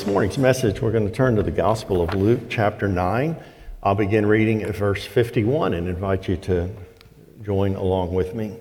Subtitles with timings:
[0.00, 3.36] this morning's message, we're going to turn to the Gospel of Luke, chapter 9.
[3.82, 6.70] I'll begin reading at verse 51 and invite you to
[7.42, 8.56] join along with me.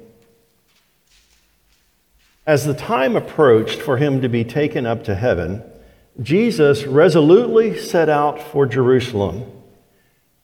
[2.46, 5.64] As the time approached for him to be taken up to heaven,
[6.22, 9.50] Jesus resolutely set out for Jerusalem.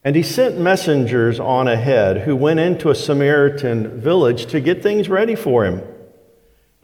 [0.02, 5.10] And he sent messengers on ahead who went into a Samaritan village to get things
[5.10, 5.82] ready for him.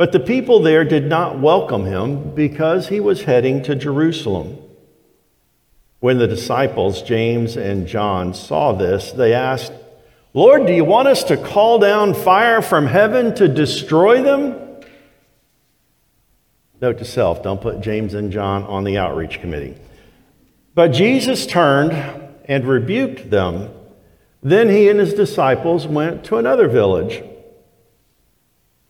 [0.01, 4.57] But the people there did not welcome him because he was heading to Jerusalem.
[5.99, 9.71] When the disciples, James and John, saw this, they asked,
[10.33, 14.81] Lord, do you want us to call down fire from heaven to destroy them?
[16.81, 19.77] Note to self, don't put James and John on the outreach committee.
[20.73, 21.91] But Jesus turned
[22.45, 23.69] and rebuked them.
[24.41, 27.23] Then he and his disciples went to another village.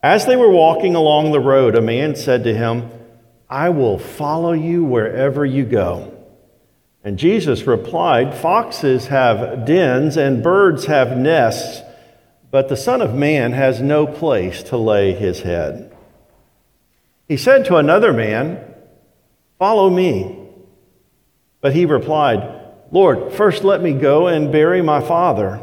[0.02, 2.90] As they were walking along the road, a man said to him,
[3.48, 6.12] I will follow you wherever you go.
[7.04, 11.82] And Jesus replied, Foxes have dens and birds have nests,
[12.50, 15.94] but the Son of Man has no place to lay his head.
[17.28, 18.58] He said to another man,
[19.58, 20.38] Follow me.
[21.60, 25.60] But he replied, Lord, first let me go and bury my father.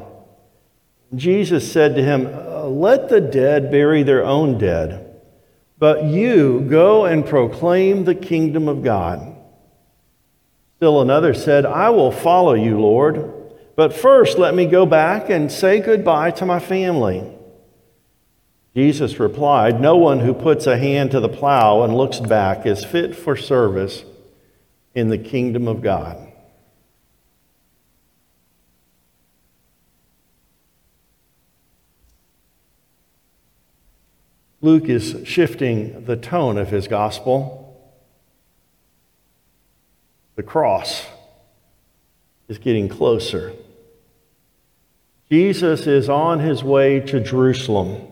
[1.13, 2.25] Jesus said to him,
[2.69, 5.21] let the dead bury their own dead,
[5.77, 9.35] but you go and proclaim the kingdom of God.
[10.77, 13.33] Still another said, I will follow you, Lord,
[13.75, 17.29] but first let me go back and say goodbye to my family.
[18.75, 22.85] Jesus replied, No one who puts a hand to the plow and looks back is
[22.85, 24.05] fit for service
[24.93, 26.28] in the kingdom of God.
[34.61, 37.65] Luke is shifting the tone of his gospel.
[40.35, 41.05] The cross
[42.47, 43.53] is getting closer.
[45.31, 48.07] Jesus is on his way to Jerusalem.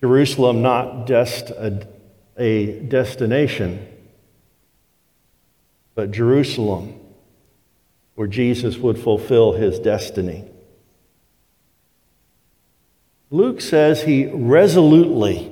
[0.00, 1.86] Jerusalem, not just a,
[2.38, 3.86] a destination,
[5.94, 7.00] but Jerusalem,
[8.14, 10.44] where Jesus would fulfill his destiny.
[13.34, 15.50] Luke says he resolutely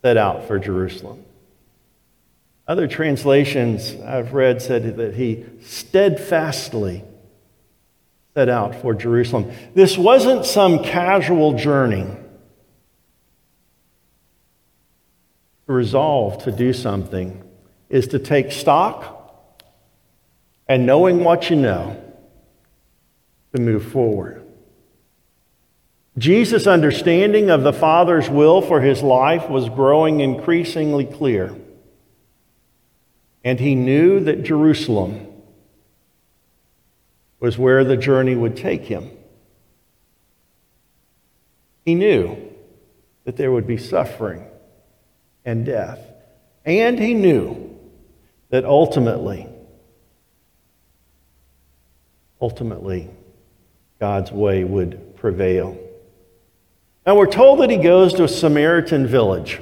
[0.00, 1.22] set out for Jerusalem.
[2.66, 7.04] Other translations I've read said that he steadfastly
[8.32, 9.52] set out for Jerusalem.
[9.74, 12.06] This wasn't some casual journey.
[15.66, 17.44] To resolve to do something
[17.90, 19.62] is to take stock
[20.66, 22.02] and knowing what you know
[23.54, 24.43] to move forward.
[26.16, 31.56] Jesus' understanding of the Father's will for his life was growing increasingly clear.
[33.42, 35.26] And he knew that Jerusalem
[37.40, 39.10] was where the journey would take him.
[41.84, 42.38] He knew
[43.24, 44.46] that there would be suffering
[45.44, 45.98] and death.
[46.64, 47.76] And he knew
[48.48, 49.46] that ultimately,
[52.40, 53.10] ultimately,
[53.98, 55.78] God's way would prevail.
[57.06, 59.60] Now we're told that he goes to a Samaritan village,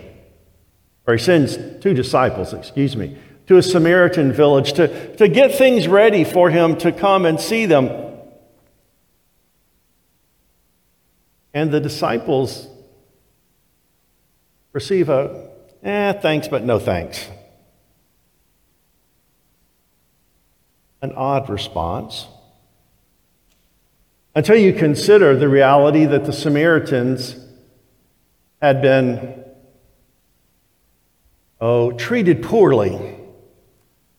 [1.06, 5.88] or he sends two disciples, excuse me, to a Samaritan village to, to get things
[5.88, 7.91] ready for him to come and see them.
[11.52, 12.69] And the disciples
[14.72, 15.50] receive a,
[15.82, 17.28] eh, thanks, but no thanks.
[21.02, 22.28] An odd response.
[24.34, 27.37] Until you consider the reality that the Samaritans
[28.62, 29.44] had been
[31.60, 33.16] oh, treated poorly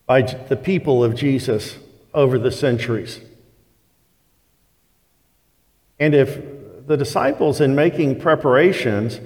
[0.06, 1.78] by the people of Jesus
[2.13, 3.22] over the centuries.
[6.00, 9.19] And if the disciples, in making preparations,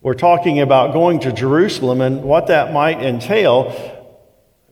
[0.00, 4.10] were talking about going to Jerusalem and what that might entail,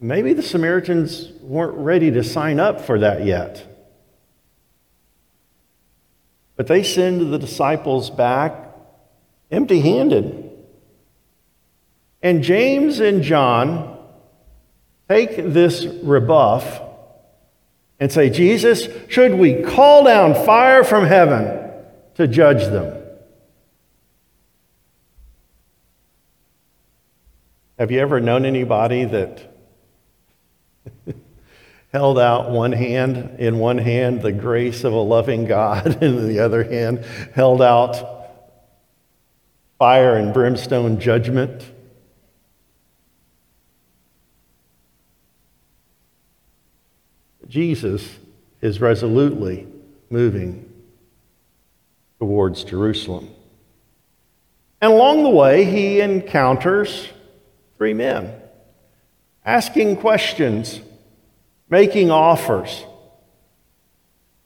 [0.01, 3.69] maybe the Samaritans weren't ready to sign up for that yet.
[6.61, 8.53] But they send the disciples back
[9.51, 10.51] empty handed.
[12.23, 13.99] And James and John
[15.09, 16.83] take this rebuff
[17.99, 21.73] and say, Jesus, should we call down fire from heaven
[22.17, 22.95] to judge them?
[27.79, 29.51] Have you ever known anybody that
[31.93, 36.41] held out one hand, in one hand, the grace of a loving God, in the
[36.41, 37.05] other hand,
[37.35, 38.21] held out
[39.79, 41.65] fire and brimstone judgment.
[47.49, 48.19] Jesus
[48.61, 49.67] is resolutely
[50.09, 50.71] moving
[52.21, 53.31] towards Jerusalem.
[54.81, 57.09] And along the way, he encounters
[57.77, 58.35] three men
[59.45, 60.81] asking questions
[61.70, 62.84] making offers,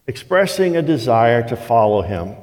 [0.06, 2.36] expressing a desire to follow him.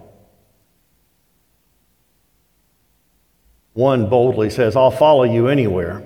[3.73, 6.03] One boldly says, I'll follow you anywhere.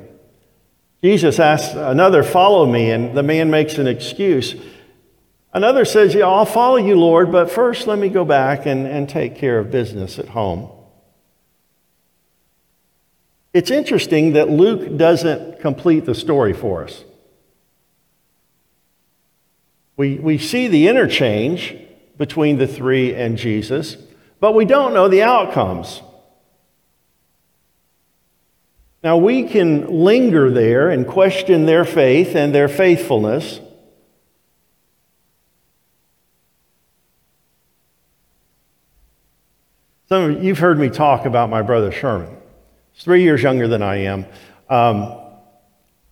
[1.01, 4.56] Jesus asks another, Follow me, and the man makes an excuse.
[5.54, 9.07] Another says, Yeah, I'll follow you, Lord, but first let me go back and, and
[9.10, 10.69] take care of business at home.
[13.54, 17.06] It's interesting that Luke doesn't complete the story for us.
[19.98, 21.76] We, we see the interchange
[22.18, 23.98] between the three and Jesus,
[24.40, 26.02] but we don't know the outcomes.
[29.04, 33.60] Now, we can linger there and question their faith and their faithfulness.
[40.10, 42.36] Some of you've heard me talk about my brother Sherman.
[42.94, 44.26] He's three years younger than I am.
[44.70, 45.20] Um,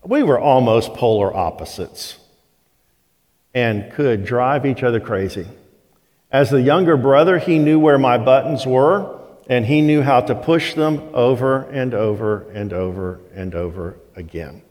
[0.03, 2.17] we were almost polar opposites
[3.53, 5.47] and could drive each other crazy.
[6.31, 10.35] As the younger brother, he knew where my buttons were and he knew how to
[10.35, 14.61] push them over and over and over and over again.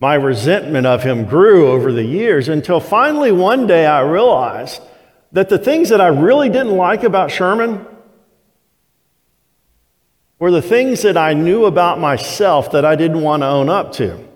[0.00, 4.82] My resentment of him grew over the years until finally one day I realized
[5.32, 7.86] that the things that I really didn't like about Sherman
[10.38, 13.92] were the things that I knew about myself that I didn't want to own up
[13.94, 14.33] to.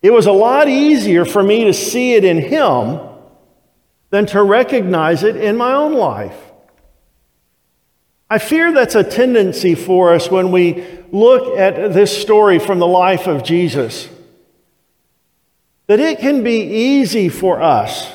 [0.00, 3.00] It was a lot easier for me to see it in him
[4.10, 6.36] than to recognize it in my own life.
[8.30, 12.86] I fear that's a tendency for us when we look at this story from the
[12.86, 14.08] life of Jesus.
[15.86, 18.12] That it can be easy for us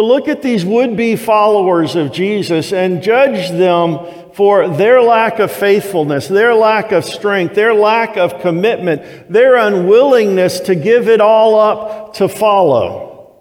[0.00, 5.38] to look at these would be followers of Jesus and judge them for their lack
[5.38, 11.20] of faithfulness, their lack of strength, their lack of commitment, their unwillingness to give it
[11.20, 13.36] all up to follow.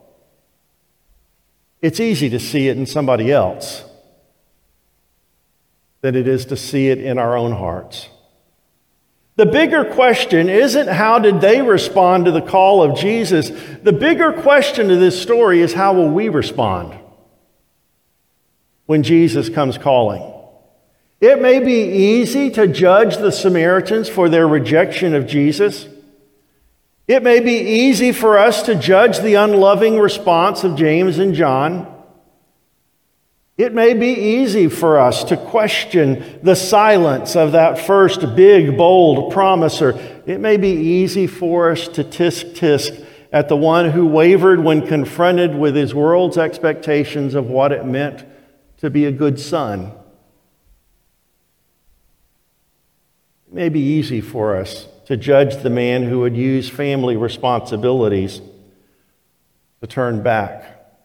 [1.82, 3.86] It's easy to see it in somebody else
[6.02, 8.10] than it is to see it in our own hearts.
[9.40, 13.50] The bigger question isn't how did they respond to the call of Jesus?
[13.84, 16.94] The bigger question to this story is how will we respond
[18.86, 20.30] when Jesus comes calling?
[21.22, 25.88] It may be easy to judge the Samaritans for their rejection of Jesus.
[27.08, 31.99] It may be easy for us to judge the unloving response of James and John.
[33.60, 39.34] It may be easy for us to question the silence of that first big, bold
[39.34, 40.00] promiser.
[40.26, 44.88] It may be easy for us to tisk tisk at the one who wavered when
[44.88, 48.24] confronted with his world's expectations of what it meant
[48.78, 49.92] to be a good son.
[53.46, 58.40] It may be easy for us to judge the man who would use family responsibilities
[59.82, 60.96] to turn back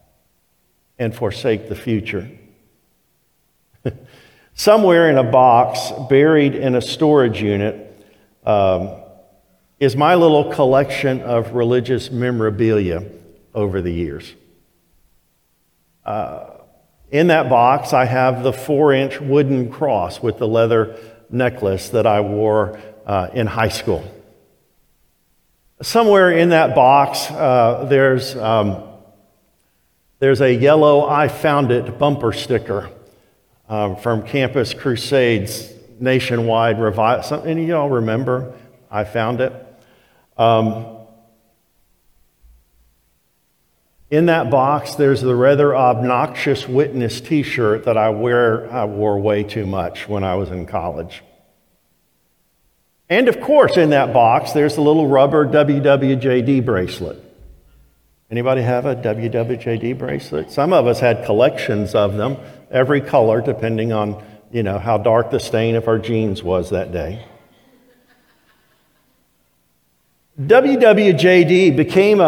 [1.00, 2.30] and forsake the future.
[4.56, 7.90] Somewhere in a box, buried in a storage unit,
[8.46, 8.90] um,
[9.80, 13.04] is my little collection of religious memorabilia
[13.52, 14.32] over the years.
[16.04, 16.50] Uh,
[17.10, 20.98] in that box, I have the four inch wooden cross with the leather
[21.30, 24.08] necklace that I wore uh, in high school.
[25.82, 28.84] Somewhere in that box, uh, there's, um,
[30.20, 32.88] there's a yellow I Found It bumper sticker
[33.68, 37.46] um, from Campus Crusades nationwide revival.
[37.46, 38.54] Any of y'all remember?
[38.90, 39.52] I found it.
[40.36, 40.98] Um,
[44.10, 49.18] in that box, there's the rather obnoxious witness t shirt that I, wear, I wore
[49.18, 51.22] way too much when I was in college.
[53.08, 57.23] And of course, in that box, there's the little rubber WWJD bracelet.
[58.34, 60.50] Anybody have a WWJD bracelet?
[60.50, 62.36] Some of us had collections of them
[62.68, 66.90] every color, depending on you know how dark the stain of our jeans was that
[66.90, 67.24] day.
[70.40, 72.24] WWJD became a,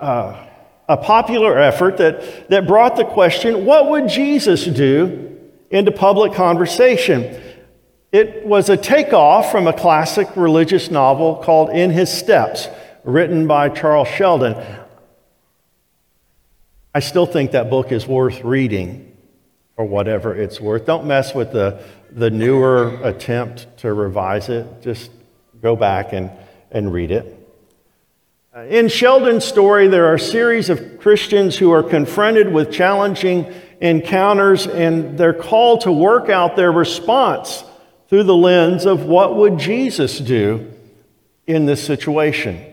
[0.00, 0.48] a,
[0.88, 5.38] a popular effort that, that brought the question what would Jesus do
[5.70, 7.40] into public conversation?
[8.10, 12.66] It was a takeoff from a classic religious novel called In His Steps,
[13.04, 14.56] written by Charles Sheldon.
[16.94, 19.16] I still think that book is worth reading
[19.76, 20.86] or whatever it's worth.
[20.86, 24.82] Don't mess with the, the newer attempt to revise it.
[24.82, 25.10] Just
[25.60, 26.30] go back and,
[26.70, 27.34] and read it.
[28.68, 34.66] In Sheldon's story, there are a series of Christians who are confronted with challenging encounters
[34.66, 37.62] and they're called to work out their response
[38.08, 40.72] through the lens of what would Jesus do
[41.46, 42.67] in this situation.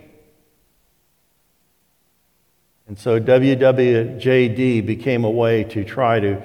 [2.87, 6.43] And so WWJD became a way to try to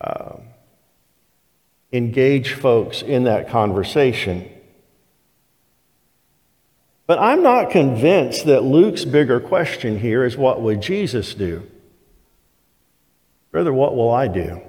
[0.00, 0.36] uh,
[1.92, 4.48] engage folks in that conversation.
[7.06, 11.68] But I'm not convinced that Luke's bigger question here is what would Jesus do?
[13.50, 14.62] Rather, what will I do?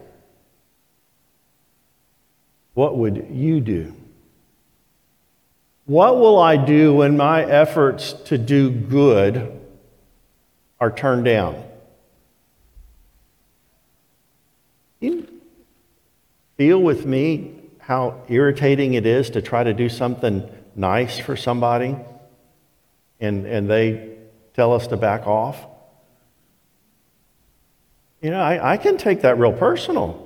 [2.73, 3.95] What would you do?
[5.85, 9.62] What will I do when my efforts to do good
[10.83, 11.63] are turned down?
[14.99, 15.25] You
[16.57, 20.43] feel with me how irritating it is to try to do something
[20.75, 21.95] nice for somebody
[23.21, 24.17] and, and they
[24.55, 25.57] tell us to back off?
[28.21, 30.19] You know, I, I can take that real personal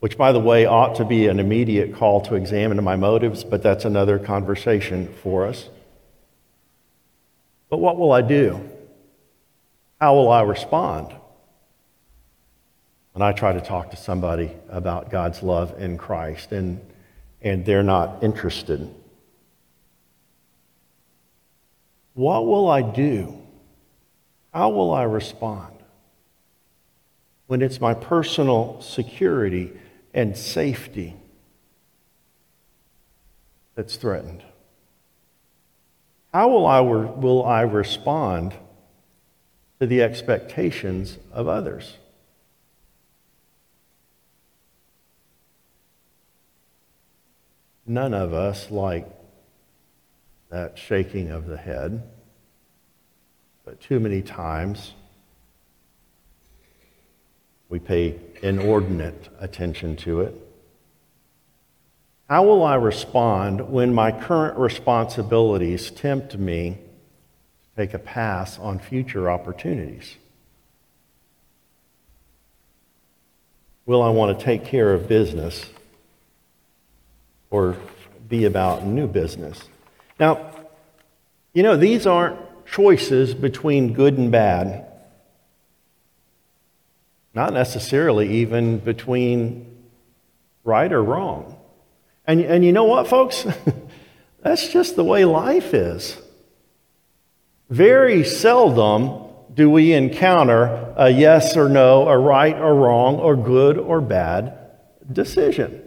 [0.00, 3.62] which, by the way, ought to be an immediate call to examine my motives, but
[3.62, 5.68] that's another conversation for us.
[7.68, 8.77] But what will I do?
[10.00, 11.14] How will I respond
[13.12, 16.80] when I try to talk to somebody about God's love in Christ and,
[17.42, 18.88] and they're not interested?
[22.14, 23.40] What will I do?
[24.52, 25.74] How will I respond
[27.46, 29.72] when it's my personal security?
[30.14, 31.14] and safety
[33.74, 34.42] that's threatened?
[36.32, 38.52] How will I, will I respond
[39.80, 41.96] to the expectations of others?
[47.86, 49.08] None of us like
[50.50, 52.02] that shaking of the head,
[53.64, 54.92] but too many times
[57.68, 60.34] we pay inordinate attention to it.
[62.28, 66.78] How will I respond when my current responsibilities tempt me
[67.78, 70.16] take a pass on future opportunities?
[73.86, 75.64] Will I want to take care of business
[77.50, 77.76] or
[78.28, 79.62] be about new business?
[80.18, 80.50] Now,
[81.52, 84.84] you know, these aren't choices between good and bad.
[87.32, 89.84] Not necessarily even between
[90.64, 91.56] right or wrong.
[92.26, 93.46] And, and you know what, folks?
[94.42, 96.18] That's just the way life is.
[97.70, 103.76] Very seldom do we encounter a yes or no, a right or wrong, or good
[103.76, 104.56] or bad
[105.12, 105.82] decision.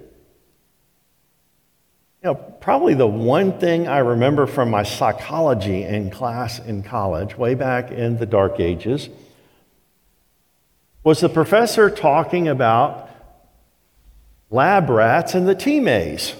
[2.23, 7.35] You know, probably the one thing I remember from my psychology in class in college,
[7.37, 9.09] way back in the dark ages,
[11.03, 13.09] was the professor talking about
[14.51, 16.35] lab rats and the T maze.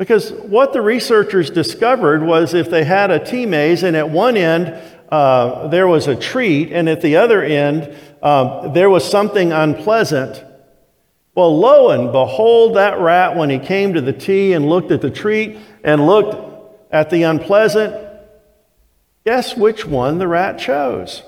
[0.00, 4.34] Because what the researchers discovered was if they had a T maze and at one
[4.34, 4.68] end
[5.10, 10.42] uh, there was a treat and at the other end um, there was something unpleasant,
[11.34, 15.02] well, lo and behold, that rat, when he came to the T and looked at
[15.02, 16.34] the treat and looked
[16.90, 17.94] at the unpleasant,
[19.26, 21.22] guess which one the rat chose?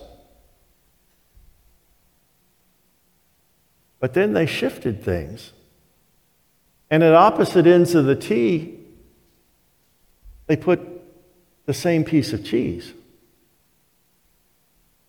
[4.01, 5.53] But then they shifted things.
[6.93, 8.79] And at opposite ends of the T,
[10.47, 10.79] they put
[11.65, 12.93] the same piece of cheese.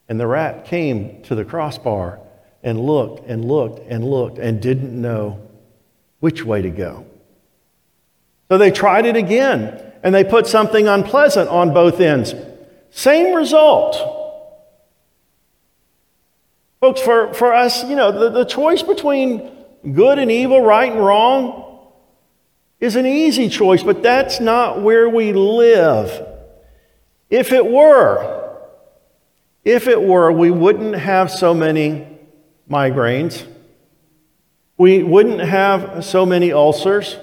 [0.08, 2.22] And the rat came to the crossbar
[2.64, 5.46] and looked and looked and looked and didn't know
[6.22, 7.06] which way to go.
[8.48, 12.34] So they tried it again and they put something unpleasant on both ends.
[12.92, 13.98] Same result.
[16.80, 19.52] Folks, for, for us, you know, the, the choice between
[19.92, 21.63] good and evil, right and wrong,
[22.84, 26.28] is an easy choice, but that's not where we live.
[27.30, 28.60] If it were,
[29.64, 32.06] if it were, we wouldn't have so many
[32.70, 33.46] migraines.
[34.78, 37.16] We wouldn't have so many ulcers.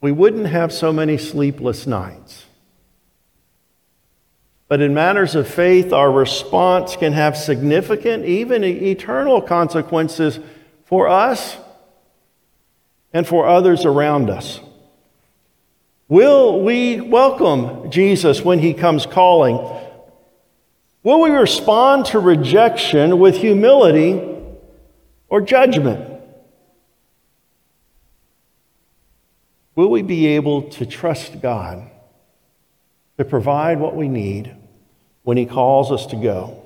[0.00, 2.44] We wouldn't have so many sleepless nights.
[4.66, 10.40] But in matters of faith, our response can have significant, even eternal consequences
[10.86, 11.56] for us
[13.12, 14.60] and for others around us.
[16.08, 19.56] Will we welcome Jesus when he comes calling?
[21.02, 24.20] Will we respond to rejection with humility
[25.28, 26.20] or judgment?
[29.74, 31.90] Will we be able to trust God?
[33.18, 34.54] to provide what we need
[35.24, 36.62] when He calls us to go?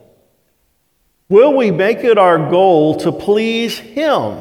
[1.29, 4.39] Will we make it our goal to please Him,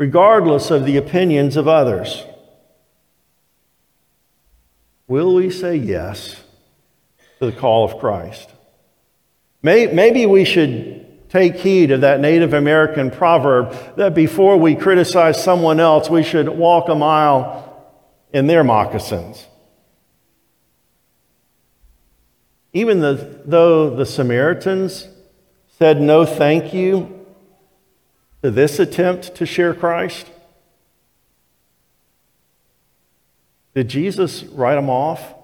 [0.00, 2.24] regardless of the opinions of others?
[5.06, 6.42] Will we say yes
[7.38, 8.48] to the call of Christ?
[9.62, 15.78] Maybe we should take heed of that Native American proverb that before we criticize someone
[15.78, 17.86] else, we should walk a mile
[18.32, 19.46] in their moccasins.
[22.72, 25.08] Even the, though the Samaritans
[25.78, 27.19] said no thank you
[28.42, 30.26] to this attempt to share Christ,
[33.74, 35.34] did Jesus write them off?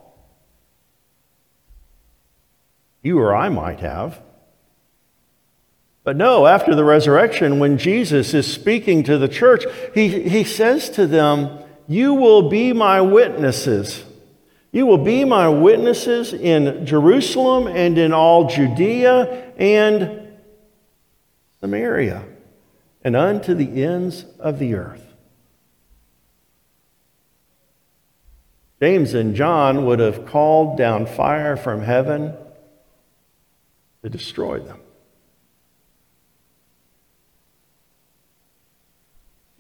[3.03, 4.21] You or I might have.
[6.03, 10.89] But no, after the resurrection, when Jesus is speaking to the church, he, he says
[10.91, 14.05] to them, You will be my witnesses.
[14.73, 20.29] You will be my witnesses in Jerusalem and in all Judea and
[21.61, 22.26] Samaria
[23.07, 25.15] and unto the ends of the earth.
[28.83, 32.35] James and John would have called down fire from heaven
[34.03, 34.81] to destroy them.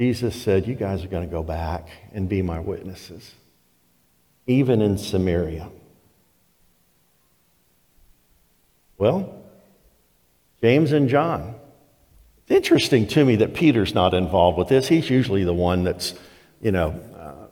[0.00, 3.33] Jesus said, You guys are going to go back and be my witnesses,
[4.49, 5.71] even in Samaria.
[8.99, 9.41] Well,
[10.61, 11.55] James and John.
[12.47, 14.87] It's interesting to me that Peter's not involved with this.
[14.87, 16.15] He's usually the one that's,
[16.61, 17.49] you know, uh,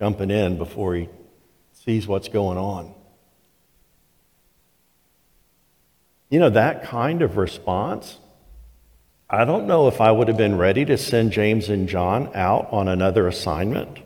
[0.00, 1.08] jumping in before he
[1.72, 2.92] sees what's going on.
[6.30, 8.18] You know, that kind of response,
[9.28, 12.72] I don't know if I would have been ready to send James and John out
[12.72, 13.98] on another assignment.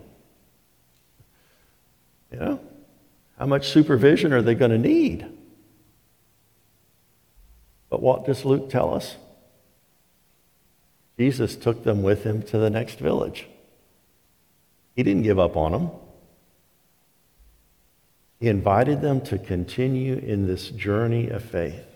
[2.30, 2.60] You know,
[3.38, 5.26] how much supervision are they going to need?
[7.94, 9.14] But what does Luke tell us?
[11.16, 13.46] Jesus took them with him to the next village.
[14.96, 15.90] He didn't give up on them.
[18.40, 21.86] He invited them to continue in this journey of faith.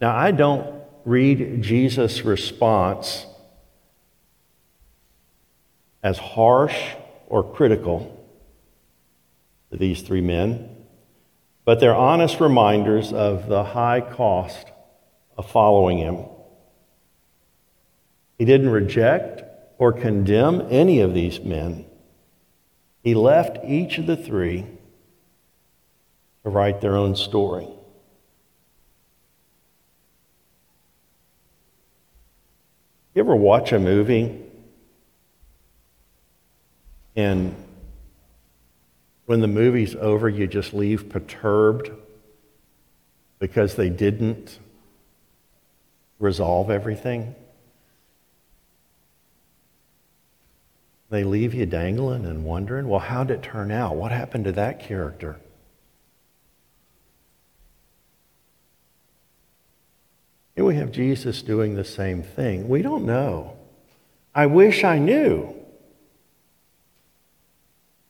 [0.00, 3.26] Now, I don't read Jesus' response
[6.02, 6.96] as harsh
[7.28, 8.28] or critical
[9.70, 10.75] to these three men,
[11.66, 14.68] but they're honest reminders of the high cost
[15.36, 16.24] of following him.
[18.38, 19.42] He didn't reject
[19.76, 21.84] or condemn any of these men.
[23.02, 24.64] He left each of the three
[26.44, 27.68] to write their own story.
[33.12, 34.40] You ever watch a movie
[37.16, 37.56] and
[39.26, 41.90] when the movie's over, you just leave perturbed
[43.38, 44.58] because they didn't
[46.18, 47.34] resolve everything?
[51.10, 53.96] They leave you dangling and wondering, well, how did it turn out?
[53.96, 55.36] What happened to that character?
[60.54, 62.68] Here we have Jesus doing the same thing.
[62.68, 63.56] We don't know.
[64.34, 65.55] I wish I knew.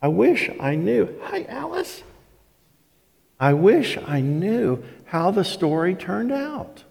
[0.00, 1.08] I wish I knew.
[1.22, 2.02] Hi, Alice.
[3.38, 6.84] I wish I knew how the story turned out.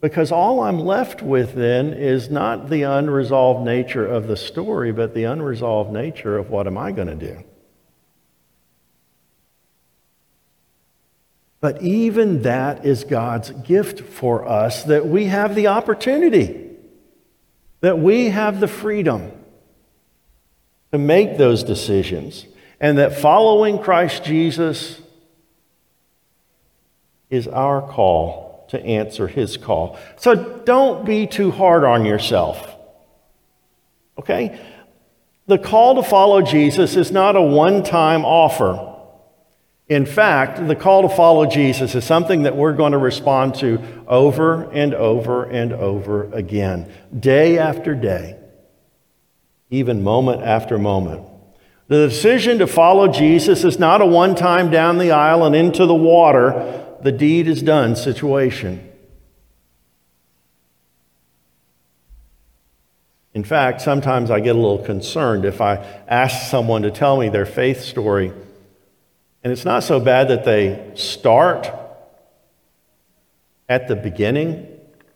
[0.00, 5.14] Because all I'm left with then is not the unresolved nature of the story, but
[5.14, 7.42] the unresolved nature of what am I going to do?
[11.60, 16.65] But even that is God's gift for us that we have the opportunity,
[17.86, 19.30] that we have the freedom
[20.90, 22.44] to make those decisions,
[22.80, 25.00] and that following Christ Jesus
[27.30, 29.96] is our call to answer his call.
[30.16, 32.74] So don't be too hard on yourself.
[34.18, 34.60] Okay?
[35.46, 38.95] The call to follow Jesus is not a one time offer.
[39.88, 43.80] In fact, the call to follow Jesus is something that we're going to respond to
[44.08, 48.36] over and over and over again, day after day,
[49.70, 51.24] even moment after moment.
[51.86, 55.86] The decision to follow Jesus is not a one time down the aisle and into
[55.86, 58.82] the water, the deed is done situation.
[63.34, 65.76] In fact, sometimes I get a little concerned if I
[66.08, 68.32] ask someone to tell me their faith story
[69.46, 71.70] and it's not so bad that they start
[73.68, 74.66] at the beginning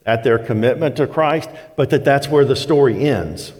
[0.06, 3.52] at their commitment to Christ, but that that's where the story ends.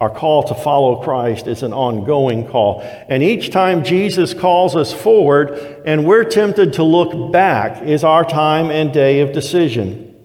[0.00, 2.80] Our call to follow Christ is an ongoing call.
[2.80, 8.24] And each time Jesus calls us forward and we're tempted to look back is our
[8.24, 10.16] time and day of decision.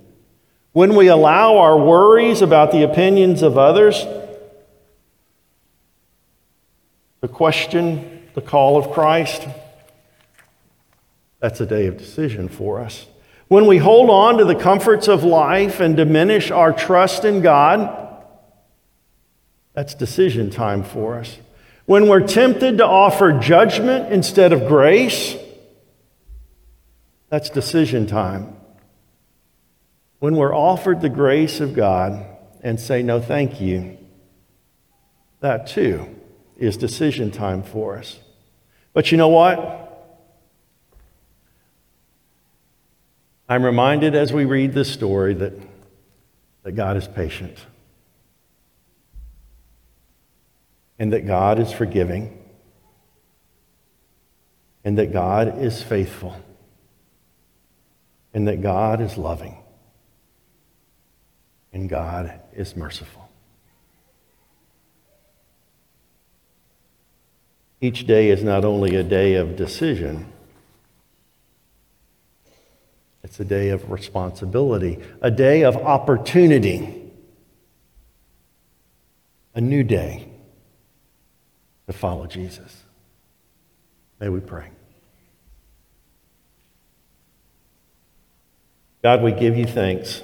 [0.71, 4.05] When we allow our worries about the opinions of others
[7.21, 9.47] to question the call of Christ,
[11.39, 13.07] that's a day of decision for us.
[13.47, 18.23] When we hold on to the comforts of life and diminish our trust in God,
[19.73, 21.37] that's decision time for us.
[21.85, 25.35] When we're tempted to offer judgment instead of grace,
[27.29, 28.55] that's decision time.
[30.19, 32.25] When we're offered the grace of God
[32.61, 33.97] and say, no, thank you,
[35.39, 36.18] that too
[36.59, 38.19] is decision time for us.
[38.93, 39.87] But you know what?
[43.47, 45.53] I'm reminded as we read this story that,
[46.63, 47.57] that God is patient
[50.99, 52.37] and that God is forgiving
[54.83, 56.35] and that God is faithful
[58.33, 59.57] and that God is loving
[61.71, 63.28] and God is merciful.
[67.81, 70.31] Each day is not only a day of decision
[73.29, 77.11] it's a day of responsibility, a day of opportunity,
[79.53, 80.27] a new day
[81.87, 82.83] to follow Jesus.
[84.19, 84.69] May we pray.
[89.03, 90.23] God, we give you thanks.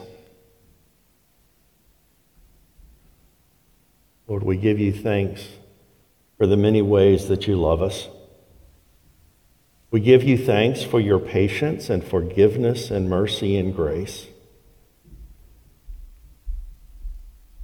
[4.28, 5.48] Lord, we give you thanks
[6.38, 8.10] for the many ways that you love us.
[9.92, 14.28] We give you thanks for your patience and forgiveness and mercy and grace.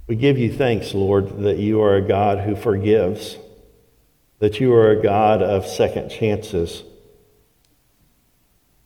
[0.06, 3.36] We give you thanks, Lord, that you are a God who forgives,
[4.38, 6.82] that you are a God of second chances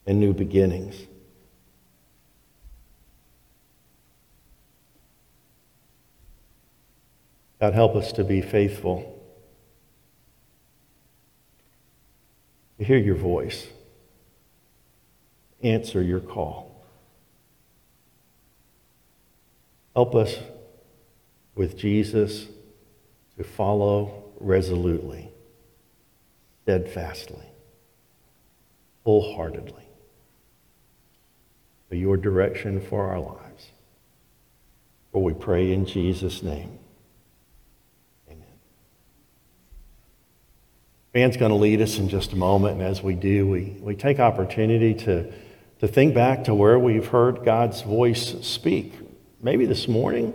[0.05, 0.95] and new beginnings.
[7.59, 9.16] God, help us to be faithful
[12.77, 13.67] to hear your voice,
[15.63, 16.85] answer your call.
[19.95, 20.37] Help us
[21.55, 22.47] with Jesus
[23.37, 25.31] to follow resolutely,
[26.63, 27.45] steadfastly,
[29.03, 29.87] wholeheartedly
[31.89, 33.71] for your direction for our lives.
[35.11, 36.79] For we pray in Jesus' name.
[41.17, 43.95] Van's going to lead us in just a moment, and as we do, we, we
[43.95, 45.33] take opportunity to,
[45.79, 48.93] to think back to where we've heard God's voice speak.
[49.41, 50.31] Maybe this morning,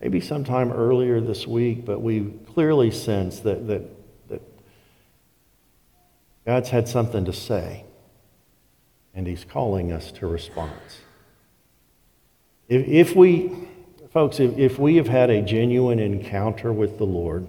[0.00, 3.82] maybe sometime earlier this week, but we clearly sense that, that,
[4.30, 4.40] that
[6.46, 7.84] God's had something to say,
[9.14, 11.00] and He's calling us to response.
[12.66, 13.52] If, if we,
[14.10, 17.46] folks, if, if we have had a genuine encounter with the Lord,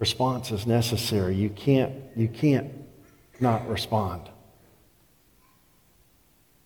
[0.00, 1.36] response is necessary.
[1.36, 2.72] You can't, you can't
[3.38, 4.28] not respond.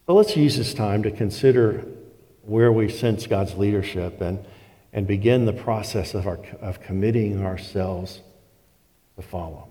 [0.06, 1.84] So let's use this time to consider
[2.42, 4.44] where we sense God's leadership and,
[4.92, 8.20] and begin the process of, our, of committing ourselves
[9.16, 9.68] to follow.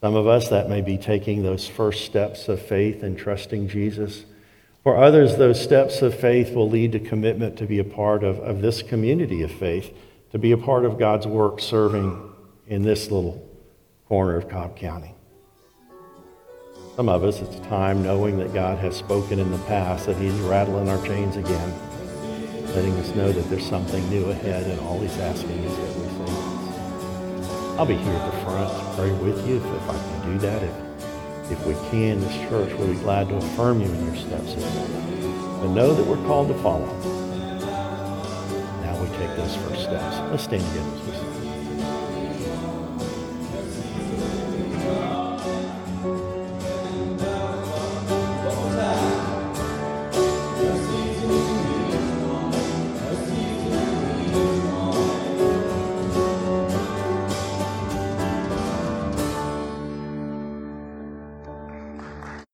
[0.00, 4.24] Some of us, that may be taking those first steps of faith and trusting Jesus.
[4.82, 8.38] For others, those steps of faith will lead to commitment to be a part of,
[8.38, 9.92] of this community of faith
[10.32, 12.32] to be a part of God's work serving
[12.68, 13.46] in this little
[14.06, 15.14] corner of Cobb County.
[16.96, 20.34] Some of us, it's time knowing that God has spoken in the past, that He's
[20.40, 21.74] rattling our chains again,
[22.74, 26.26] letting us know that there's something new ahead, and all He's asking is that we
[26.26, 27.76] say.
[27.78, 30.38] I'll be here at the front to pray with you if, if I can do
[30.40, 30.62] that.
[30.62, 34.54] If, if we can, this church will be glad to affirm you in your steps.
[34.54, 36.86] But know that we're called to follow
[39.40, 40.16] those first steps.
[40.30, 41.39] Let's stand together